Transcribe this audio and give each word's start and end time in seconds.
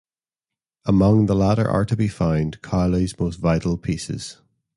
Among 0.85 1.27
the 1.27 1.35
latter 1.35 1.69
are 1.69 1.85
to 1.85 1.95
be 1.95 2.07
found 2.07 2.63
Cowley's 2.63 3.19
most 3.19 3.35
vital 3.35 3.77
pieces. 3.77 4.37